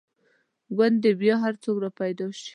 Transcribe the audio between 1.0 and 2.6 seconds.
بیا یو څوک را پیدا شي.